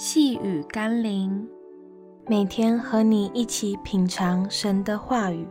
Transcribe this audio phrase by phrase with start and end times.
[0.00, 1.44] 细雨甘霖，
[2.28, 5.44] 每天和你一起品尝神的话语。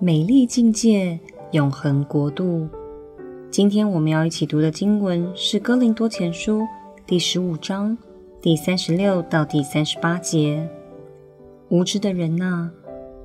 [0.00, 1.20] 美丽境界，
[1.50, 2.66] 永恒国度。
[3.50, 6.60] 今天我们要一起读的经文是《哥林多前书》
[7.04, 7.98] 第十五章
[8.40, 10.66] 第三十六到第三十八节。
[11.68, 12.70] 无知的人哪，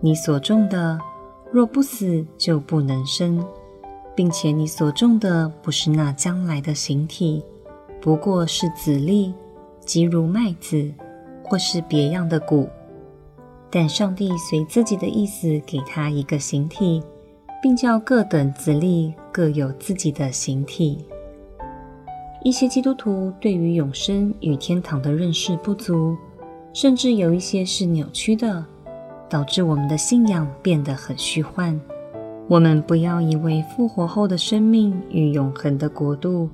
[0.02, 1.00] 你所种的，
[1.50, 3.41] 若不死，就不能生，
[4.14, 7.42] 并且你所种的不是那将来的形体。
[8.01, 9.32] 不过是籽粒，
[9.86, 10.92] 即如麦子，
[11.43, 12.68] 或是别样的谷。
[13.69, 17.01] 但上帝随自己的意思给他一个形体，
[17.61, 21.06] 并叫各等籽粒各有自己的形体。
[22.43, 26.18] 一些基督徒对于永生与天堂的认识不足，
[26.73, 28.65] 甚至有一些是扭曲的，
[29.29, 31.79] 导致我们的信仰变得很虚幻。
[32.47, 36.50] 我们不要以为复活后的生命与永恒的国度，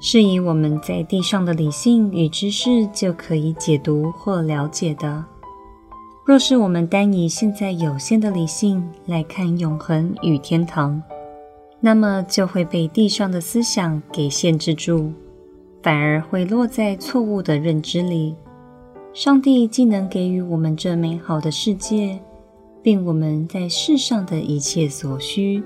[0.00, 5.24] 是以我们在地上的理性与知识就可以解读或了解的。
[6.24, 11.02] 若是我们单以现在有限的理性来看永恒与天堂，
[11.80, 15.10] 那么就会被地上的思想给限制住，
[15.82, 18.36] 反而会落在错误的认知里。
[19.14, 22.20] 上帝既能给予我们这美好的世界，
[22.82, 25.62] 并我们在世上的一切所需。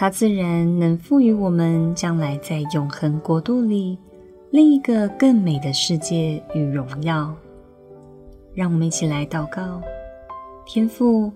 [0.00, 3.98] 他自然能赋予我们将来在永恒国度里
[4.48, 7.30] 另一个更美的世界与荣耀。
[8.54, 9.82] 让我们一起来祷告：
[10.64, 11.30] 天父，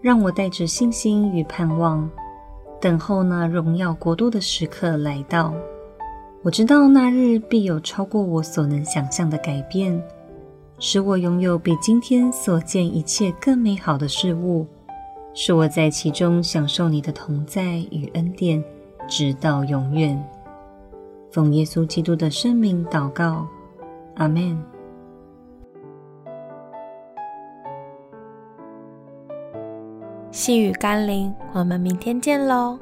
[0.00, 2.10] 让我带着信心与盼望，
[2.80, 5.54] 等候那荣耀国度的时刻来到。
[6.42, 10.02] 我知道那日必有超过我所能想象的改变，
[10.80, 14.66] 使我拥有比今天所见一切更美好的事物。
[15.32, 18.62] 是我在其中享受你的同在与恩典，
[19.08, 20.22] 直到永远。
[21.30, 23.46] 奉耶稣基督的圣名祷告，
[24.16, 24.60] 阿门。
[30.32, 32.78] 细雨甘霖，我们明天见喽。